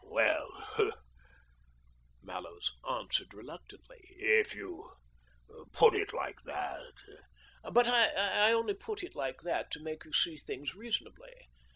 [0.03, 0.49] Well,"
[2.23, 4.03] Mallows answered reluctantly,"
[4.39, 4.93] if you
[5.73, 6.93] put it like that
[7.71, 11.35] ""But I only put it like that to make you see things reasonably.